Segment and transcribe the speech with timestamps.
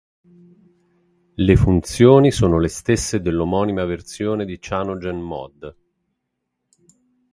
[1.37, 5.75] Le funzioni sono le stesse dell'omonima versione di CyanogenMod.